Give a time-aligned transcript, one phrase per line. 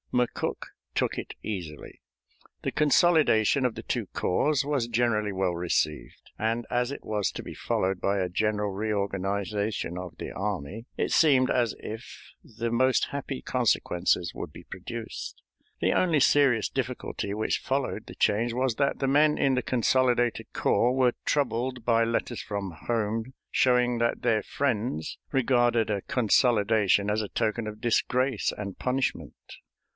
[0.11, 0.63] McCook
[0.93, 2.01] took it easily.
[2.63, 7.43] The consolidation of the two corps was generally well received, and, as it was to
[7.43, 13.09] be followed by a general reorganization of the army, it seemed as if the most
[13.11, 15.41] happy consequences would be produced.
[15.79, 20.47] The only serious difficulty which followed the change was that the men in the consolidated
[20.51, 27.21] corps were troubled by letters from home, showing that their friends regarded a consolidation as
[27.21, 29.33] a token of disgrace and punishment.